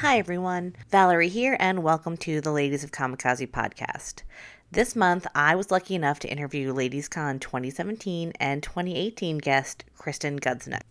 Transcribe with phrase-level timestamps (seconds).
[0.00, 0.76] Hi, everyone.
[0.92, 4.22] Valerie here, and welcome to the Ladies of Kamikaze podcast.
[4.70, 10.82] This month, I was lucky enough to interview LadiesCon 2017 and 2018 guest Kristen Gudsnuk.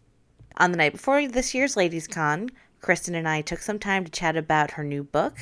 [0.57, 2.49] On the night before this year's LadiesCon,
[2.81, 5.37] Kristen and I took some time to chat about her new book,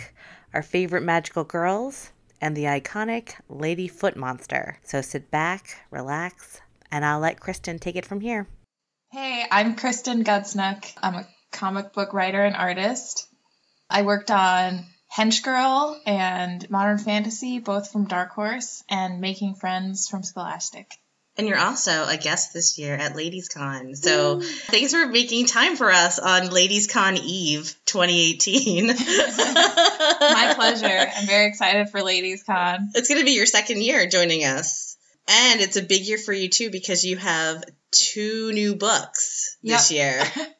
[0.53, 4.77] our favorite magical girls, and the iconic Lady Foot Monster.
[4.83, 6.61] So sit back, relax,
[6.91, 8.47] and I'll let Kristen take it from here.
[9.11, 10.85] Hey, I'm Kristen Gudsnuk.
[11.01, 13.27] I'm a comic book writer and artist.
[13.89, 20.07] I worked on Hench Girl and Modern Fantasy, both from Dark Horse, and Making Friends
[20.09, 20.91] from Scholastic.
[21.37, 23.93] And you're also a guest this year at Ladies Con.
[23.95, 28.87] So thanks for making time for us on Ladies Con Eve 2018.
[28.87, 31.11] My pleasure.
[31.15, 32.89] I'm very excited for Ladies Con.
[32.95, 34.95] It's going to be your second year joining us.
[35.27, 39.91] And it's a big year for you too because you have two new books this
[39.91, 40.23] year.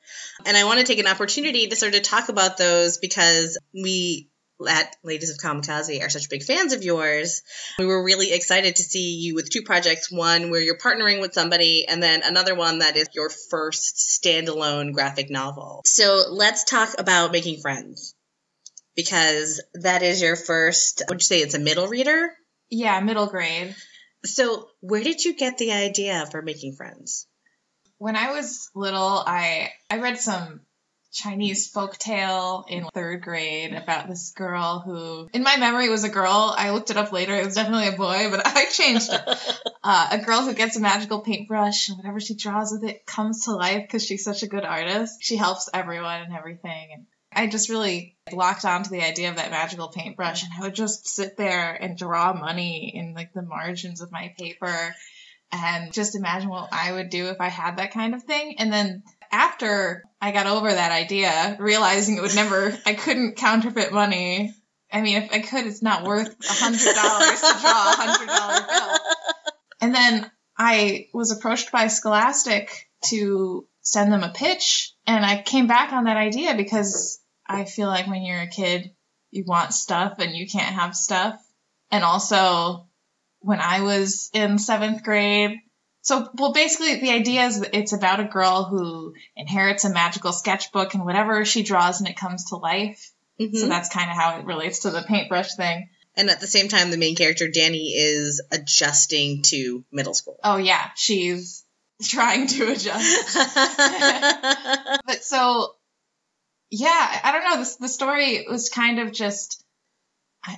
[0.46, 4.30] and I want to take an opportunity to sort of talk about those because we
[4.70, 7.42] at Ladies of Kamikaze are such big fans of yours.
[7.78, 11.34] We were really excited to see you with two projects one where you're partnering with
[11.34, 15.82] somebody, and then another one that is your first standalone graphic novel.
[15.86, 18.16] So let's talk about Making Friends
[18.96, 22.32] because that is your first, would you say it's a middle reader?
[22.70, 23.76] Yeah, middle grade.
[24.24, 27.28] So, where did you get the idea for Making Friends?
[28.06, 30.62] When I was little, I I read some
[31.12, 36.10] Chinese folk tale in third grade about this girl who, in my memory, was a
[36.10, 36.54] girl.
[36.56, 37.34] I looked it up later.
[37.34, 39.22] It was definitely a boy, but I changed it.
[39.84, 43.46] Uh, a girl who gets a magical paintbrush and whatever she draws with it comes
[43.46, 45.18] to life because she's such a good artist.
[45.22, 46.90] She helps everyone and everything.
[46.92, 50.74] And I just really locked onto the idea of that magical paintbrush, and I would
[50.74, 54.96] just sit there and draw money in like the margins of my paper
[55.52, 58.56] and just imagine what I would do if I had that kind of thing.
[58.60, 63.92] And then after I got over that idea, realizing it would never, I couldn't counterfeit
[63.94, 64.54] money.
[64.92, 68.28] I mean, if I could, it's not worth a hundred dollars to draw a hundred
[68.28, 69.00] dollar bill.
[69.82, 75.68] And then I was approached by Scholastic to send them a pitch, and I came
[75.68, 78.92] back on that idea because I feel like when you're a kid,
[79.32, 81.40] you want stuff and you can't have stuff.
[81.92, 82.88] And also,
[83.46, 85.60] when I was in seventh grade,
[86.06, 90.32] so, well, basically, the idea is that it's about a girl who inherits a magical
[90.32, 93.12] sketchbook, and whatever she draws, and it comes to life.
[93.42, 93.58] Mm-hmm.
[93.58, 95.90] So that's kind of how it relates to the paintbrush thing.
[96.16, 100.40] And at the same time, the main character, Danny, is adjusting to middle school.
[100.44, 101.66] Oh yeah, she's
[102.04, 103.36] trying to adjust.
[105.08, 105.74] but so,
[106.70, 107.58] yeah, I don't know.
[107.58, 109.65] This the story was kind of just.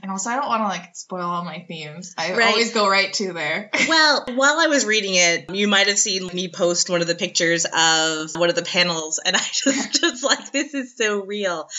[0.02, 2.14] And also, I don't want to like spoil all my themes.
[2.18, 2.48] I Right.
[2.48, 3.70] always go right to there.
[3.88, 7.16] well, while I was reading it, you might have seen me post one of the
[7.16, 11.70] pictures of one of the panels, and I just, just like, this is so real.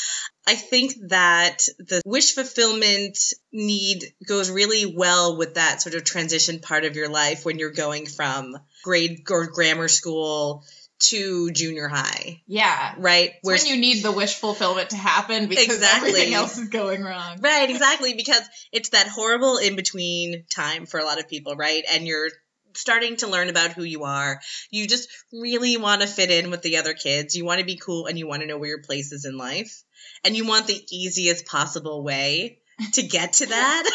[0.46, 3.18] I think that the wish fulfillment
[3.52, 7.70] need goes really well with that sort of transition part of your life when you're
[7.70, 10.64] going from grade or grammar school
[11.00, 13.32] to junior high, Yeah, right?
[13.42, 16.10] It's when you need the wish fulfillment to happen because Exactly.
[16.10, 17.38] everything else is going wrong.
[17.40, 18.42] Right, exactly, because
[18.72, 21.84] it's that horrible in between time for a lot of people, right?
[21.92, 22.30] And you're
[22.74, 24.40] starting to learn about who you are.
[24.70, 27.36] You just really want to fit in with the other kids.
[27.36, 29.36] You want to be cool and you want to know where your place is in
[29.36, 29.82] life.
[30.24, 32.58] And you want the easiest possible way
[32.92, 33.90] to get to that.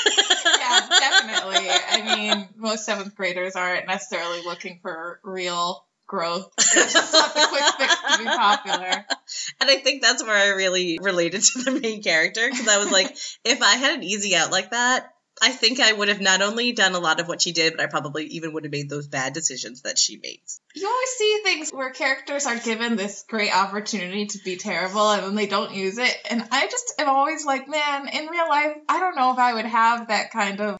[0.59, 0.99] yeah,
[1.31, 1.69] definitely.
[1.69, 6.51] I mean, most seventh graders aren't necessarily looking for real growth.
[6.75, 9.05] They just want the quick fix to be popular.
[9.59, 12.91] And I think that's where I really related to the main character because I was
[12.91, 16.43] like, if I had an easy out like that, I think I would have not
[16.43, 18.89] only done a lot of what she did, but I probably even would have made
[18.89, 20.59] those bad decisions that she makes.
[20.75, 25.23] You always see things where characters are given this great opportunity to be terrible and
[25.23, 26.15] then they don't use it.
[26.29, 29.53] And I just am always like, man, in real life, I don't know if I
[29.55, 30.77] would have that kind of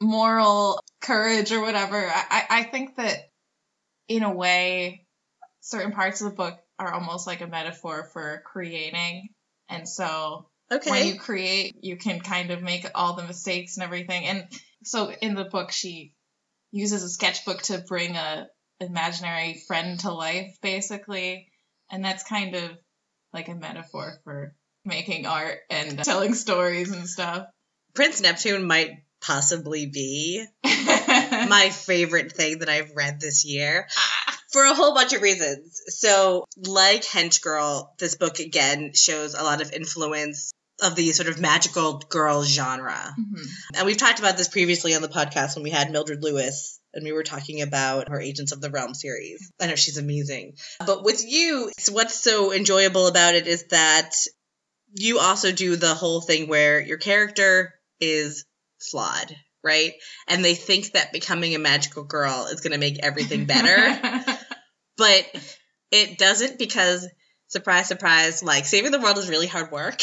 [0.00, 1.96] moral courage or whatever.
[1.96, 3.28] I I think that
[4.08, 5.06] in a way,
[5.60, 9.28] certain parts of the book are almost like a metaphor for creating.
[9.68, 10.90] And so Okay.
[10.90, 14.24] when you create, you can kind of make all the mistakes and everything.
[14.26, 14.46] And
[14.84, 16.12] so in the book, she
[16.70, 18.48] uses a sketchbook to bring a
[18.80, 21.48] imaginary friend to life, basically,
[21.90, 22.70] and that's kind of
[23.32, 24.54] like a metaphor for
[24.84, 27.46] making art and telling stories and stuff.
[27.94, 28.90] Prince Neptune might
[29.20, 30.44] possibly be
[31.48, 33.86] my favorite thing that I've read this year
[34.50, 35.80] for a whole bunch of reasons.
[35.88, 41.28] So, like Hench Girl, this book again shows a lot of influence of the sort
[41.28, 43.14] of magical girl genre.
[43.18, 43.46] Mhm.
[43.74, 47.04] And we've talked about this previously on the podcast when we had Mildred Louis and
[47.04, 49.50] we were talking about her Agents of the Realm series.
[49.60, 50.56] I know she's amazing.
[50.86, 54.14] But with you, what's so enjoyable about it is that
[54.94, 58.44] you also do the whole thing where your character is
[58.90, 59.92] flawed, right?
[60.26, 64.00] And they think that becoming a magical girl is going to make everything better.
[64.96, 65.24] but
[65.90, 67.06] it doesn't because
[67.48, 69.98] surprise surprise like saving the world is really hard work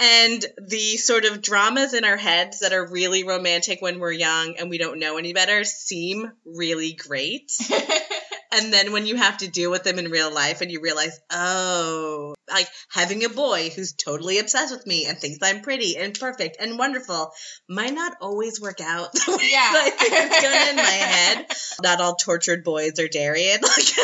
[0.00, 4.54] and the sort of dramas in our heads that are really romantic when we're young
[4.58, 7.52] and we don't know any better seem really great
[8.52, 11.18] and then when you have to deal with them in real life and you realize
[11.30, 16.18] oh like having a boy who's totally obsessed with me and thinks i'm pretty and
[16.18, 17.30] perfect and wonderful
[17.68, 19.72] might not always work out the way Yeah.
[19.74, 21.46] i think it's gonna in my head
[21.82, 23.94] not all tortured boys are Darien like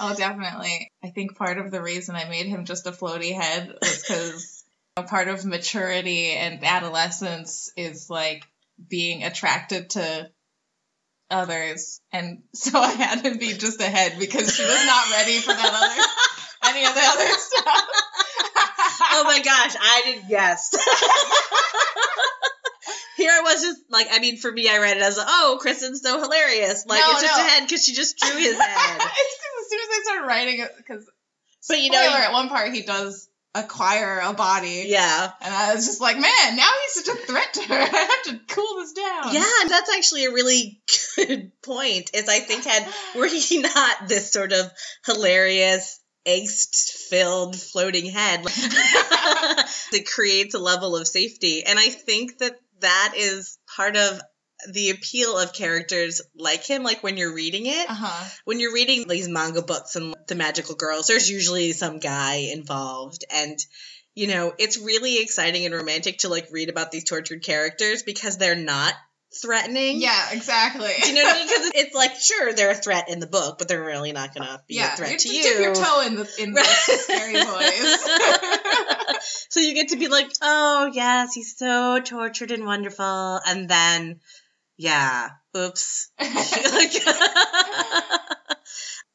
[0.00, 0.90] oh, definitely.
[1.02, 4.64] I think part of the reason I made him just a floaty head was because
[4.96, 8.44] a part of maturity and adolescence is like
[8.88, 10.28] being attracted to
[11.30, 12.00] others.
[12.12, 15.72] And so I had to be just ahead because she was not ready for that
[15.74, 16.02] other
[16.66, 17.84] any of the other stuff.
[19.12, 20.74] oh my gosh, I didn't guess.
[23.16, 26.02] Here I was just like, I mean, for me, I read it as, oh, Kristen's
[26.02, 26.84] so hilarious.
[26.86, 27.44] Like, No, it's just no.
[27.44, 29.00] a head because she just drew his head.
[29.00, 31.08] as soon as I started writing it, because
[31.68, 34.84] But you know, at one part he does acquire a body.
[34.86, 35.30] yeah.
[35.40, 37.74] And I was just like, man, now he's such a threat to her.
[37.74, 39.34] I have to cool this down.
[39.34, 40.80] Yeah, and that's actually a really
[41.16, 42.10] good point.
[42.14, 44.70] Is I think had were he not this sort of
[45.06, 48.42] hilarious, angst-filled floating head,
[49.92, 54.20] it creates a level of safety, and I think that that is part of
[54.72, 56.82] the appeal of characters like him.
[56.82, 58.24] Like when you're reading it, Uh huh.
[58.44, 63.24] when you're reading these manga books and the magical girls, there's usually some guy involved.
[63.30, 63.58] And,
[64.14, 68.36] you know, it's really exciting and romantic to like read about these tortured characters because
[68.38, 68.94] they're not
[69.42, 70.00] threatening.
[70.00, 70.92] Yeah, exactly.
[71.02, 71.48] Do you know what I mean?
[71.48, 74.46] Because it's like, sure, they're a threat in the book, but they're really not going
[74.46, 75.42] to be yeah, a threat you to you.
[75.42, 79.18] dip your toe in the in the scary boys.
[79.48, 83.40] so you get to be like, oh, yes, he's so tortured and wonderful.
[83.46, 84.20] And then,
[84.76, 86.10] yeah, oops.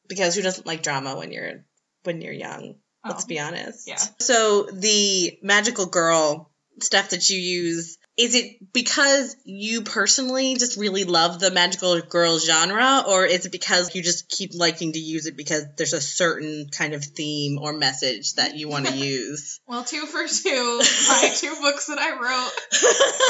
[0.08, 1.64] Because who doesn't like drama when you're
[2.02, 2.74] when you're young?
[3.06, 3.26] Let's Oh.
[3.28, 3.86] be honest.
[3.86, 3.96] Yeah.
[4.18, 6.50] So the magical girl
[6.82, 12.38] stuff that you use is it because you personally just really love the magical girl
[12.38, 16.02] genre or is it because you just keep liking to use it because there's a
[16.02, 20.82] certain kind of theme or message that you want to use well, two for two.
[21.08, 22.52] My two books that I wrote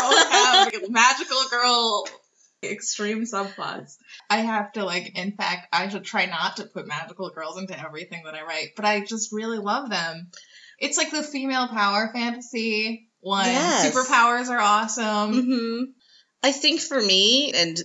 [0.00, 2.08] both have magical girl
[2.60, 3.96] extreme subplots.
[4.28, 7.78] I have to like in fact I should try not to put magical girls into
[7.78, 10.30] everything that I write, but I just really love them.
[10.80, 13.46] It's like the female power fantasy one.
[13.46, 13.94] Yes.
[13.94, 15.32] Superpowers are awesome.
[15.32, 15.82] hmm
[16.42, 17.76] I think for me, and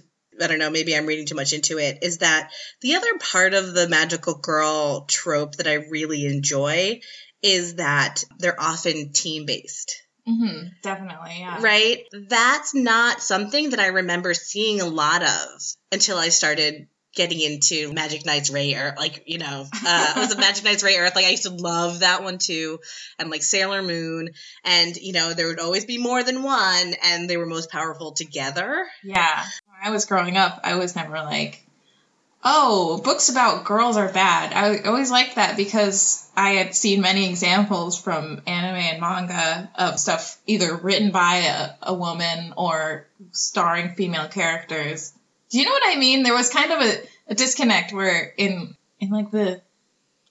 [0.41, 2.51] I don't know, maybe I'm reading too much into it, is that
[2.81, 7.01] the other part of the magical girl trope that I really enjoy
[7.41, 10.01] is that they're often team based.
[10.25, 11.61] hmm Definitely, yeah.
[11.61, 12.05] Right?
[12.29, 15.61] That's not something that I remember seeing a lot of
[15.91, 18.97] until I started getting into Magic Knights Rayearth.
[18.97, 21.15] Like, you know, uh, it was a Magic Knights Rayearth.
[21.15, 22.79] Like, I used to love that one too.
[23.17, 24.29] And like Sailor Moon.
[24.63, 28.11] And, you know, there would always be more than one, and they were most powerful
[28.11, 28.85] together.
[29.03, 29.43] Yeah.
[29.67, 31.65] When I was growing up, I was never like,
[32.45, 34.53] oh, books about girls are bad.
[34.53, 39.99] I always liked that because I had seen many examples from anime and manga of
[39.99, 45.11] stuff either written by a, a woman or starring female characters.
[45.49, 46.23] Do you know what I mean?
[46.23, 46.97] There was kind of a,
[47.29, 49.61] a disconnect where in in like the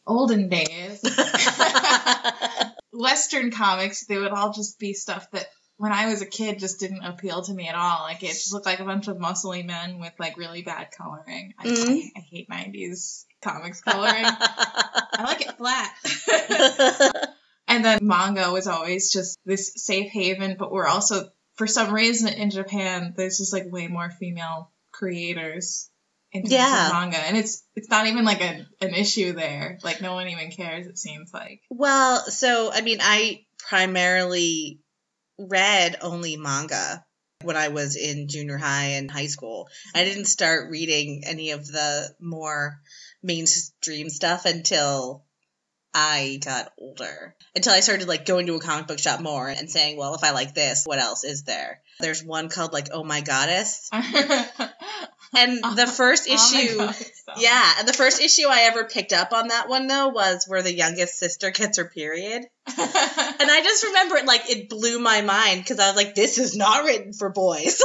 [0.07, 1.03] olden days
[2.93, 6.79] Western comics, they would all just be stuff that when I was a kid just
[6.79, 8.03] didn't appeal to me at all.
[8.03, 11.55] Like it just looked like a bunch of muscly men with like really bad coloring.
[11.59, 11.89] I, Mhm.
[11.89, 14.25] I, I hate '90s comics coloring.
[14.25, 17.29] I like it flat.
[17.69, 22.29] and then manga was always just this safe haven, but we're also for some reason
[22.29, 25.91] in Japan there's just like way more female creators
[26.33, 26.87] in terms Yeah.
[26.87, 29.79] of manga, and it's it's not even like a, an issue there.
[29.83, 30.87] Like no one even cares.
[30.87, 31.61] It seems like.
[31.71, 34.81] well, so, I mean, I primarily
[35.39, 37.05] read only manga
[37.43, 39.69] when I was in junior high and high school.
[39.95, 42.81] I didn't start reading any of the more
[43.23, 45.25] mainstream stuff until
[45.95, 47.35] I got older.
[47.55, 50.25] Until I started like going to a comic book shop more and saying, well, if
[50.25, 51.81] I like this, what else is there?
[52.01, 53.89] There's one called like Oh My Goddess.
[55.37, 56.95] And the first Oh issue God.
[57.39, 60.63] Yeah, and the first issue I ever picked up on that one though was where
[60.63, 62.45] the youngest sister gets her period.
[63.37, 66.39] And I just remember it like it blew my mind because I was like, this
[66.39, 67.83] is not written for boys.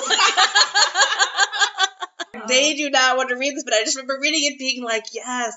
[2.47, 5.05] they do not want to read this, but I just remember reading it being like,
[5.11, 5.55] yes.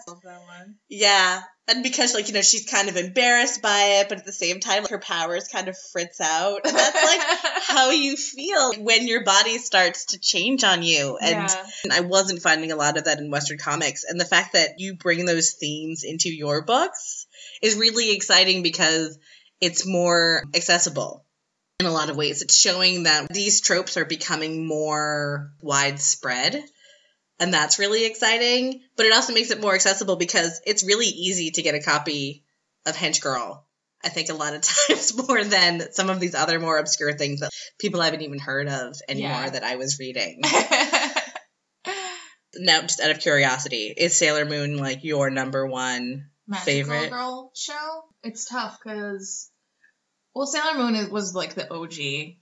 [0.89, 1.43] Yeah.
[1.73, 4.61] And because, like, you know, she's kind of embarrassed by it, but at the same
[4.61, 6.61] time, her powers kind of fritz out.
[6.67, 11.17] And that's like how you feel when your body starts to change on you.
[11.17, 11.67] And, Yeah.
[11.85, 14.05] and I wasn't finding a lot of that in Western comics.
[14.05, 17.27] And the fact that you bring those themes into your books
[17.63, 19.19] is really exciting because
[19.61, 21.25] it's more accessible
[21.81, 22.43] in a lot of ways.
[22.43, 26.63] It's showing that these tropes are becoming more widespread.
[27.41, 28.83] And that's really exciting.
[28.97, 32.45] But it also makes it more accessible because it's really easy to get a copy
[32.87, 33.67] of Hench Girl.
[34.05, 37.41] I think a lot of times more than some of these other more obscure things
[37.41, 39.51] that people haven't even heard of anymore Yeah.
[39.51, 40.41] that I was reading.
[42.55, 46.27] now, just out of curiosity, is Sailor Moon like your number one?
[46.47, 47.11] Magical Favorite?
[47.11, 48.03] Girl show.
[48.25, 49.51] It's tough because,
[50.35, 52.37] well, Sailor Moon was like the OG.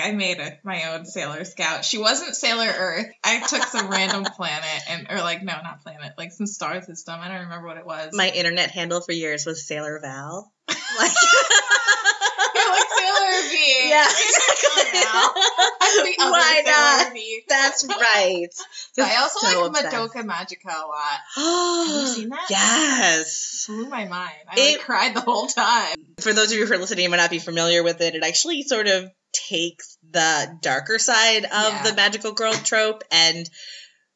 [0.00, 1.84] I made a, my own Sailor Scout.
[1.84, 3.06] She wasn't Sailor Earth.
[3.24, 7.16] I took some random planet and, or like, no, not planet, like some star system.
[7.18, 8.10] I don't remember what it was.
[8.12, 10.52] My internet handle for years was Sailor Val.
[10.98, 11.12] Like,
[12.54, 13.88] You're like Sailor V.
[13.90, 15.00] yeah, Sailor exactly.
[15.00, 15.34] Val.
[15.82, 17.12] I'm the other Why not?
[17.12, 17.42] V.
[17.48, 18.48] That's right.
[18.98, 19.94] I also So like obsessed.
[19.94, 21.20] Madoka Magica a lot.
[21.88, 22.46] Have you seen that?
[22.48, 23.66] Yes.
[23.68, 24.32] Blew my mind.
[24.48, 25.96] I It- like, cried the whole time.
[26.20, 28.24] For those of you who are listening and might not be familiar with it, it
[28.24, 31.82] actually sort of takes the darker side of Yeah.
[31.84, 33.48] the magical girl trope and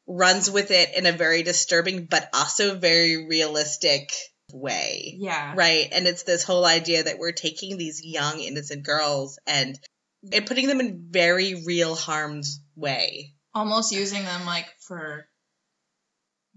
[0.07, 4.11] runs with it in a very disturbing but also very realistic
[4.51, 5.15] way.
[5.17, 5.53] Yeah.
[5.55, 5.87] Right.
[5.91, 9.79] And it's this whole idea that we're taking these young, innocent girls and,
[10.31, 13.33] and putting them in very real harm's way.
[13.53, 15.27] Almost using them like for.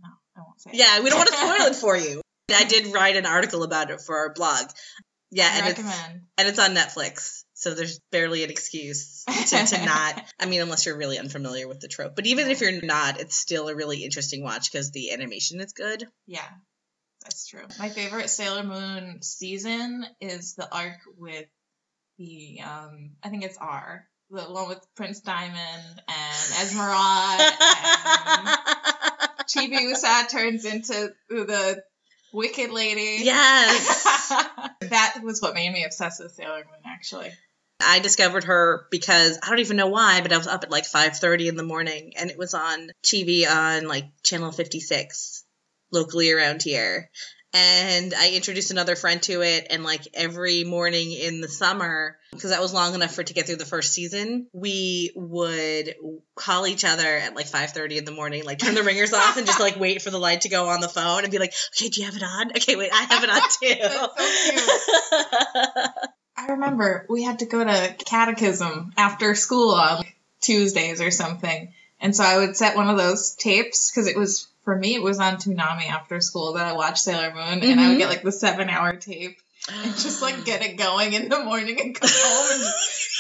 [0.03, 0.71] No, I won't say.
[0.71, 0.77] it.
[0.77, 2.21] Yeah, we don't want to spoil it for you.
[2.53, 4.67] I did write an article about it for our blog.
[5.31, 5.81] Yeah, I and it's
[6.39, 10.23] and it's on Netflix, so there's barely an excuse to, to not.
[10.39, 12.15] I mean, unless you're really unfamiliar with the trope.
[12.15, 15.73] But even if you're not, it's still a really interesting watch because the animation is
[15.73, 16.07] good.
[16.27, 16.47] Yeah,
[17.23, 17.63] that's true.
[17.79, 21.47] My favorite Sailor Moon season is the arc with
[22.19, 24.07] the um I think it's R.
[24.29, 27.51] The one with Prince Diamond and Esmeralda
[28.27, 28.49] and
[29.49, 31.83] Chibi Usa turns into the
[32.35, 33.25] Wicked Lady.
[33.25, 34.03] yes.
[34.81, 37.33] that was what made me obsessed with Sailor Moon actually.
[37.81, 40.85] I discovered her because I don't even know why, but I was up at like
[40.85, 45.45] 5:30 in the morning and it was on TV on like channel 56
[45.91, 47.11] locally around here.
[47.57, 52.51] And I introduced another friend to it and like every morning in the summer because
[52.51, 55.95] that was long enough for it to get through the first season, we would
[56.35, 59.47] call each other at like 5:30 in the morning, like turn the ringers off and
[59.47, 61.91] just like wait for the light to go on the phone and be like, "Okay,
[61.91, 62.51] do you have it on?
[62.57, 63.41] Okay, wait, I have it on
[66.03, 70.05] too." I remember we had to go to catechism after school on
[70.41, 71.73] Tuesdays or something.
[72.01, 75.03] And so I would set one of those tapes because it was, for me, it
[75.03, 77.63] was on Toonami after school that I watched Sailor Moon.
[77.63, 77.99] And I would mm-hmm.
[77.99, 79.39] get like the seven hour tape
[79.73, 82.75] and just like get it going in the morning and come home and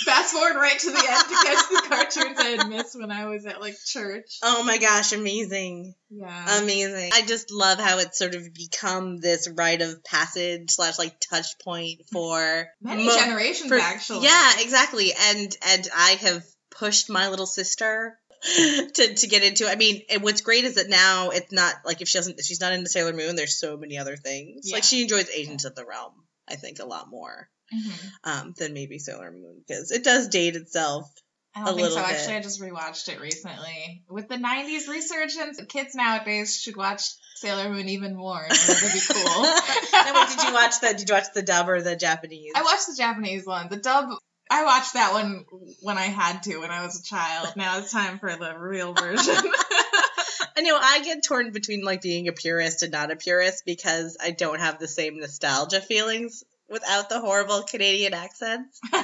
[0.04, 3.26] fast forward right to the end to catch the cartoons I had missed when I
[3.26, 4.38] was at like church.
[4.42, 5.94] Oh my gosh, amazing.
[6.10, 6.62] Yeah.
[6.62, 7.10] Amazing.
[7.12, 11.58] I just love how it's sort of become this rite of passage slash like touch
[11.64, 14.24] point for Many mo- generations for- actually.
[14.24, 15.12] Yeah, exactly.
[15.12, 18.18] And and I have pushed my little sister
[18.56, 19.70] to, to get into it.
[19.70, 22.44] I mean, and what's great is that now it's not like if she doesn't if
[22.44, 24.68] she's not into Sailor Moon, there's so many other things.
[24.68, 24.74] Yeah.
[24.76, 26.12] Like she enjoys Agents of the Realm,
[26.48, 28.10] I think, a lot more Mhm.
[28.24, 31.10] um, than maybe Sailor Moon because it does date itself.
[31.54, 31.96] I don't think so.
[31.96, 32.04] bit.
[32.04, 34.02] Actually, I just rewatched it recently.
[34.08, 37.02] With the 90s resurgence, kids nowadays should watch
[37.36, 39.42] Sailor Moon even more in would be cool.
[39.92, 42.52] now, wait, did you watch the did you watch the dub or the Japanese?
[42.56, 43.68] I watched the Japanese one.
[43.68, 44.10] The dub,
[44.50, 45.44] I watched that one
[45.80, 47.54] when I had to when I was a child.
[47.56, 49.36] Now it's time for the real version.
[50.56, 54.16] I know I get torn between like being a purist and not a purist because
[54.20, 58.78] I don't have the same nostalgia feelings without the horrible Canadian accents.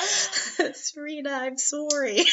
[0.74, 2.18] Serena, I'm sorry.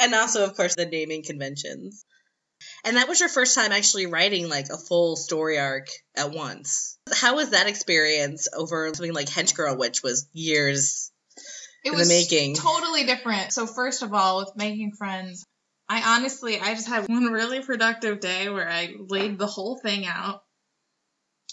[0.00, 2.04] and also, of course, the naming conventions.
[2.84, 6.96] And that was your first time actually writing like a full story arc at once.
[7.12, 11.10] How was that experience over something like Hench Girl, which was years
[11.84, 12.54] it In the was making.
[12.54, 13.52] totally different.
[13.52, 15.44] So first of all, with making friends,
[15.88, 20.06] I honestly I just had one really productive day where I laid the whole thing
[20.06, 20.42] out.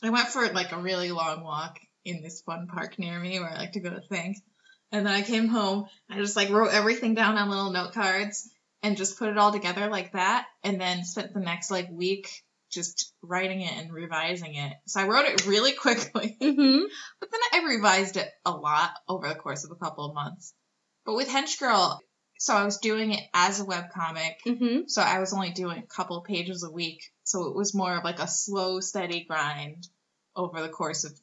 [0.03, 3.49] I went for like a really long walk in this fun park near me where
[3.49, 4.37] I like to go to think.
[4.91, 8.49] And then I came home, I just like wrote everything down on little note cards
[8.83, 12.29] and just put it all together like that and then spent the next like week
[12.71, 14.73] just writing it and revising it.
[14.85, 16.37] So I wrote it really quickly.
[16.41, 16.83] Mm-hmm.
[17.19, 20.53] But then I revised it a lot over the course of a couple of months.
[21.05, 21.99] But with Hench Girl,
[22.37, 24.35] so I was doing it as a webcomic.
[24.45, 24.87] Mm-hmm.
[24.87, 27.03] So I was only doing a couple pages a week.
[27.23, 29.87] So it was more of like a slow, steady grind
[30.35, 31.13] over the course of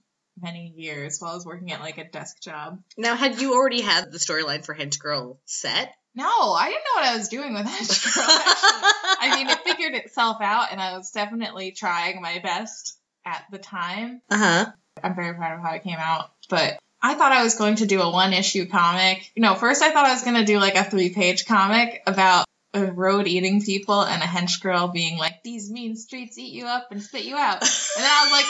[0.41, 2.83] many years while I was working at like a desk job.
[2.97, 5.95] Now, had you already had the storyline for Hench Girl set?
[6.15, 8.25] No, I didn't know what I was doing with Hench Girl.
[8.29, 8.89] Actually.
[9.21, 13.59] I mean, it figured itself out, and I was definitely trying my best at the
[13.59, 14.21] time.
[14.31, 14.73] Uh huh.
[15.03, 17.87] I'm very proud of how it came out, but I thought I was going to
[17.87, 19.31] do a one issue comic.
[19.35, 22.03] You know, first I thought I was going to do like a three page comic
[22.07, 26.53] about a road eating people and a hench girl being like, these mean streets eat
[26.55, 27.61] you up and spit you out.
[27.63, 28.47] And then I was like,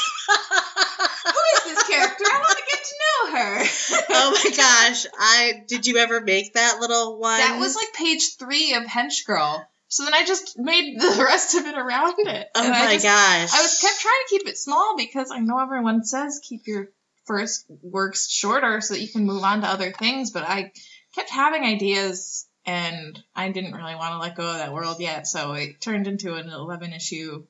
[1.24, 2.24] who is this character?
[2.24, 4.04] I want to get to know her.
[4.10, 5.06] oh my gosh!
[5.18, 7.38] I did you ever make that little one?
[7.38, 9.66] That was like page three of hench girl.
[9.88, 12.48] So then I just made the rest of it around it.
[12.54, 13.58] Oh And my I just, gosh!
[13.58, 16.88] I was kept trying to keep it small because I know everyone says keep your
[17.26, 20.72] first works shorter so that you can move on to other things, but I
[21.14, 25.26] kept having ideas and I didn't really want to let go of that world yet,
[25.26, 27.44] so it turned into an 11 issue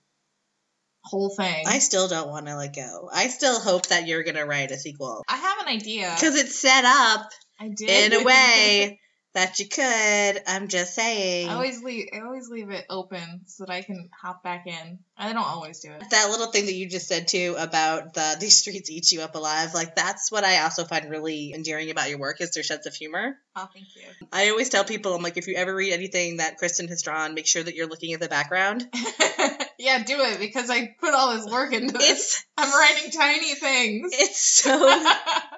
[1.04, 1.64] whole thing.
[1.66, 3.10] I still don't want to let go.
[3.12, 6.12] I still hope that you're gonna write a sequel I have an idea.
[6.14, 9.00] because it's set up I did in a way
[9.34, 10.42] that you could.
[10.46, 11.48] I'm just saying.
[11.48, 14.98] I always leave I always leave it open so that I can hop back in.
[15.16, 16.02] I don't always do it.
[16.10, 19.34] that little thing that you just said too about the these streets eat you up
[19.36, 22.86] alive like that's what i also find really endearing about your work is their sense
[22.86, 24.26] of humor Oh, thank you.
[24.32, 27.34] i always tell people i'm like if you ever read anything that kristen has drawn
[27.34, 28.84] make sure that you're looking at the background
[29.82, 34.12] yeah, do it because I put all this work into it's I'm writing tiny things.
[34.16, 34.78] it's so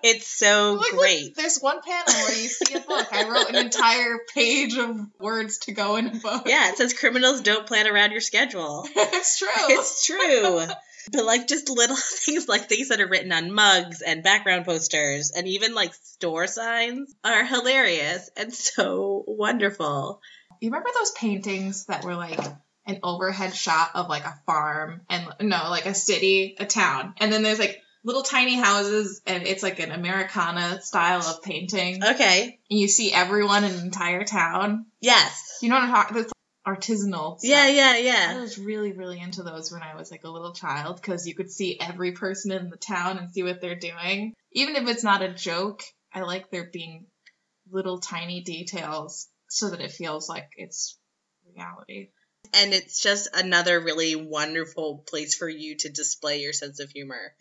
[0.02, 3.06] it's so Like, look, great there's one panel where you see a book.
[3.12, 6.44] I wrote an entire page of words to go in a book.
[6.46, 9.48] yeah it says criminals don't plan around your schedule it's true.
[9.68, 10.66] it's true
[11.12, 15.32] but like just little things like things that are written on mugs and background posters
[15.36, 20.20] and even like store signs are hilarious and so wonderful
[20.60, 22.40] you remember those paintings that were like
[22.86, 27.32] an overhead shot of like a farm and no, like a city, a town, and
[27.32, 32.04] then there's like little tiny houses, and it's like an Americana style of painting.
[32.04, 34.87] okay And you see everyone in an entire town.
[35.00, 36.16] yes You know what I'm talking?
[36.18, 36.32] That's
[36.66, 37.38] artisanal.
[37.42, 40.52] Yeah, yeah, yeah, I was really, really into those when I was like a little
[40.52, 44.35] child because you could see every person in the town and see what they're doing.
[44.52, 45.82] Even if it's not a joke,
[46.12, 47.06] I like there being
[47.70, 50.98] little tiny details so that it feels like it's
[51.54, 52.09] reality.
[52.54, 57.34] And it's just another really wonderful place for you to display your sense of humor.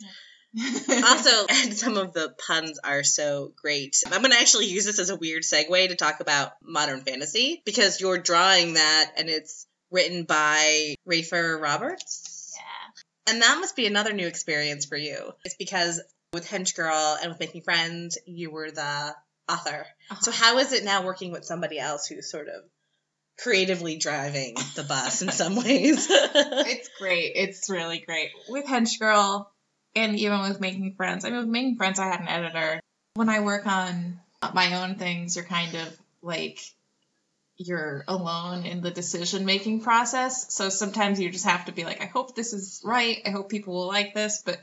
[0.89, 3.95] Also, and some of the puns are so great.
[4.05, 7.61] I'm going to actually use this as a weird segue to talk about modern fantasy
[7.65, 12.55] because you're drawing that and it's written by Rafer Roberts.
[12.55, 13.31] yeah.
[13.33, 15.31] And that must be another new experience for you.
[15.45, 16.01] It's because
[16.33, 19.15] with Hench Girl and with Making Friends, you were the
[19.47, 19.85] author.
[20.21, 20.43] So Uh-huh.
[20.45, 22.63] how is it now working with somebody else who's sort of
[23.37, 26.07] creatively driving the bus in some ways?
[26.09, 27.33] it's great.
[27.35, 28.29] It's really great.
[28.49, 29.51] With Hench Girl
[29.95, 31.25] and even with Making Friends.
[31.25, 32.79] I mean, with Making Friends, I had an editor.
[33.15, 34.19] When I work on
[34.53, 36.59] my own things, you're kind of like
[37.57, 40.53] you're alone in the decision making process.
[40.53, 43.21] So sometimes you just have to be like, I hope this is right.
[43.25, 44.41] I hope people will like this.
[44.43, 44.59] But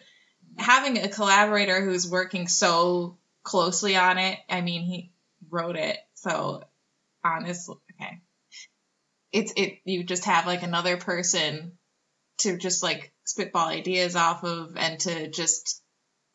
[0.59, 5.12] having a collaborator who's working so closely on it, I mean, he
[5.48, 5.96] wrote it.
[6.14, 6.64] So
[7.24, 8.20] honestly, okay.
[9.33, 11.79] It's it you just have like another person
[12.38, 15.83] to just like spitball ideas off of and to just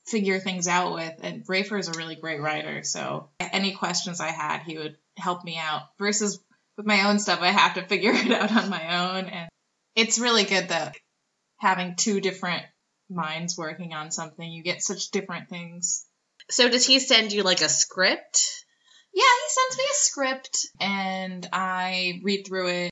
[0.08, 1.14] figure things out with.
[1.22, 5.44] And Rafer is a really great writer, so any questions I had, he would help
[5.44, 5.84] me out.
[6.00, 6.40] Versus
[6.78, 9.26] with my own stuff, I have to figure it out on my own.
[9.26, 9.50] And
[9.96, 10.96] it's really good that
[11.58, 12.64] having two different
[13.10, 16.06] minds working on something, you get such different things.
[16.50, 18.65] so does he send you like a script?
[19.16, 22.92] Yeah, he sends me a script and I read through it.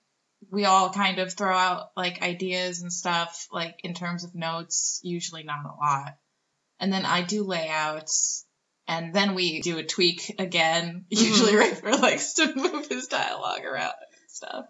[0.49, 5.01] We all kind of throw out like ideas and stuff, like in terms of notes,
[5.03, 6.15] usually not a lot.
[6.79, 8.45] And then I do layouts
[8.87, 11.05] and then we do a tweak again.
[11.09, 14.65] Usually Rafer likes to move his dialogue around and stuff.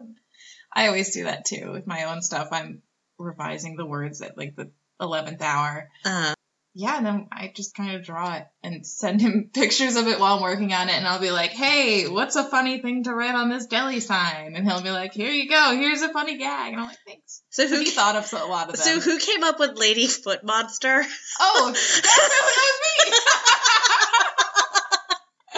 [0.74, 2.48] I always do that too with my own stuff.
[2.52, 2.82] I'm
[3.20, 6.34] revising the words at like the 11th hour Uh,
[6.76, 10.20] yeah, and then I just kind of draw it and send him pictures of it
[10.20, 13.14] while I'm working on it, and I'll be like, "Hey, what's a funny thing to
[13.14, 15.76] write on this deli sign?" And he'll be like, "Here you go.
[15.76, 18.70] Here's a funny gag." And I'm like, "Thanks." so who he thought of a lot
[18.70, 18.84] of them.
[18.84, 21.04] so who came up with Lady Foot Monster?
[21.40, 22.54] oh, that's, that was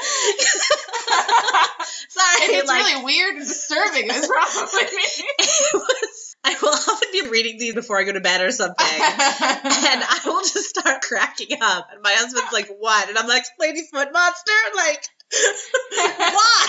[2.09, 2.45] Sorry, me.
[2.45, 4.05] and it's like, really weird and disturbing.
[4.09, 5.03] It's probably me.
[5.39, 6.14] it was.
[6.45, 8.85] I will often be reading these before I go to bed or something.
[8.99, 11.87] and I will just start cracking up.
[11.91, 13.09] And my husband's like, what?
[13.09, 14.51] And I'm like, Lady Foot Monster?
[14.75, 15.03] Like,
[15.91, 16.67] Why?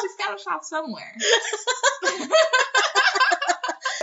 [0.00, 1.14] She's got to shop somewhere.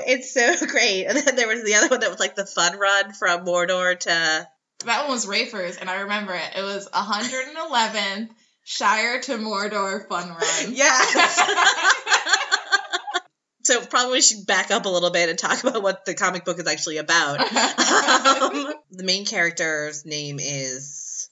[0.07, 1.05] it's so great.
[1.05, 3.99] And then there was the other one that was like the fun run from Mordor
[3.99, 4.47] to.
[4.85, 6.55] That one was Rafers, and I remember it.
[6.55, 8.29] It was 111th
[8.63, 10.73] Shire to Mordor fun run.
[10.73, 12.35] Yes.
[13.69, 16.43] So probably we should back up a little bit and talk about what the comic
[16.43, 17.39] book is actually about.
[17.89, 21.29] Um, the main character's name is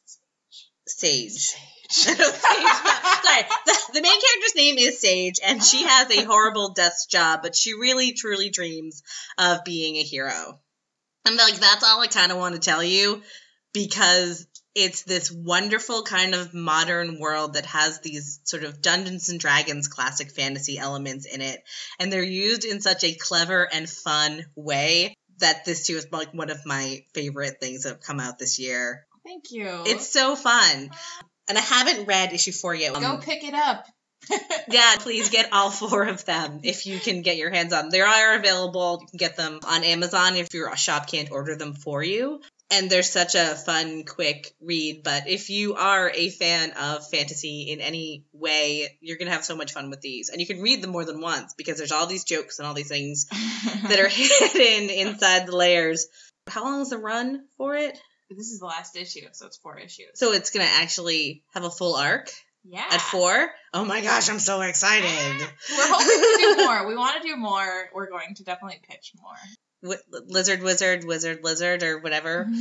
[0.86, 1.54] Sage.
[1.89, 2.17] Sage.
[2.19, 3.43] no, sorry.
[3.65, 7.56] The, the main character's name is Sage, and she has a horrible desk job, but
[7.56, 9.04] she really, truly dreams
[9.38, 10.60] of being a hero.
[11.26, 13.21] And like that's all I kind of want to tell you,
[13.73, 14.45] because
[14.77, 19.87] it's this wonderful kind of modern world that has these sort of Dungeons and Dragons
[19.87, 21.63] classic fantasy elements in it,
[21.99, 26.31] and they're used in such a clever and fun way that this too is like
[26.31, 29.05] one of my favorite things that have come out this year.
[29.25, 29.67] Thank you.
[29.85, 30.91] It's so fun.
[31.49, 32.93] And I haven't read issue four yet.
[32.93, 33.85] Go Um, pick it up.
[34.69, 37.91] yeah, please get all four of them if you can get your hands on them.
[37.91, 38.99] They are available.
[39.01, 42.41] You can get them on Amazon if your shop can't order them for you.
[42.69, 45.01] And they're such a fun, quick read.
[45.03, 49.45] But if you are a fan of fantasy in any way, you're going to have
[49.45, 50.30] so much fun with these.
[50.30, 52.73] And you can read them more than once because there's all these jokes and all
[52.73, 53.27] these things
[53.88, 56.08] that are hidden inside the layers.
[56.47, 57.97] How long is the run for it?
[58.30, 60.10] This is the last issue, so it's four issues.
[60.15, 62.30] So it's going to actually have a full arc
[62.67, 62.84] yeah.
[62.91, 63.49] at four?
[63.73, 65.08] Oh my gosh, I'm so excited.
[65.69, 66.88] We're hoping to do more.
[66.88, 67.89] We want to do more.
[67.93, 69.36] We're going to definitely pitch more.
[69.83, 72.47] Wi- lizard, wizard, wizard, lizard, or whatever.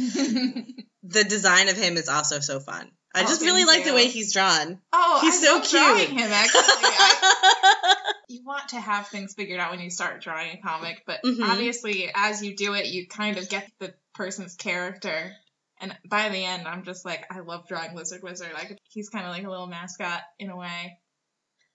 [1.09, 2.91] The design of him is also so fun.
[3.15, 4.81] I Oh, just really like the way he's drawn.
[4.93, 5.71] oh, He's I so love cute.
[5.81, 6.33] drawing him.
[6.33, 7.95] Actually, I,
[8.29, 11.49] you want to have things figured out when you start drawing a comic, but Mhm.
[11.49, 15.33] obviously, as you do it, you kind of get the person's character.
[15.81, 18.51] And by the end, I'm just like, I love drawing Lizard Wizard.
[18.53, 20.99] Like he's kind of like a little mascot in a way,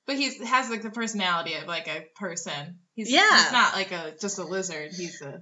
[0.07, 2.79] but he has like the personality of like a person.
[2.95, 3.43] He's Yeah.
[3.43, 4.91] he's not like a just a lizard.
[4.95, 5.41] He's a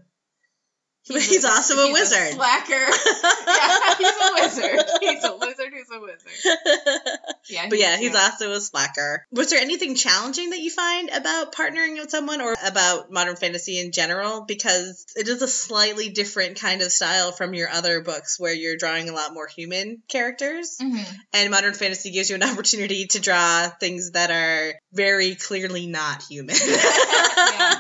[1.04, 2.34] He's also a he's wizard.
[2.34, 2.74] slacker.
[3.48, 4.86] yeah, he's a wizard.
[5.02, 7.10] He's a wizard who's a wizard.
[7.50, 8.22] Yeah, but yeah, he's cute.
[8.22, 9.26] also a slacker.
[9.32, 13.80] Was there anything challenging that you find about partnering with someone or about modern fantasy
[13.80, 14.42] in general?
[14.48, 18.78] Because it is a slightly different kind of style from your other books where you're
[18.78, 20.78] drawing a lot more human characters.
[20.80, 21.04] Mhm.
[21.34, 26.22] And modern fantasy gives you an opportunity to draw things that are very clearly not
[26.30, 26.56] human.
[26.56, 27.80] Yeah,